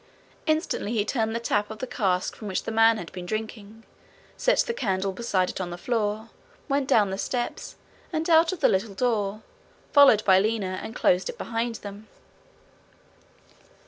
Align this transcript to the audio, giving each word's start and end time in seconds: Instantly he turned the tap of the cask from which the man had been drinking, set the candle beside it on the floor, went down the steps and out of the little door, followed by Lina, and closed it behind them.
Instantly 0.47 0.93
he 0.93 1.05
turned 1.05 1.35
the 1.35 1.39
tap 1.39 1.69
of 1.69 1.77
the 1.77 1.85
cask 1.85 2.35
from 2.35 2.47
which 2.47 2.63
the 2.63 2.71
man 2.71 2.97
had 2.97 3.11
been 3.11 3.27
drinking, 3.27 3.83
set 4.35 4.57
the 4.61 4.73
candle 4.73 5.11
beside 5.11 5.51
it 5.51 5.61
on 5.61 5.69
the 5.69 5.77
floor, 5.77 6.31
went 6.67 6.87
down 6.87 7.11
the 7.11 7.19
steps 7.19 7.75
and 8.11 8.27
out 8.27 8.51
of 8.51 8.61
the 8.61 8.67
little 8.67 8.95
door, 8.95 9.43
followed 9.93 10.25
by 10.25 10.39
Lina, 10.39 10.79
and 10.81 10.95
closed 10.95 11.29
it 11.29 11.37
behind 11.37 11.75
them. 11.85 12.07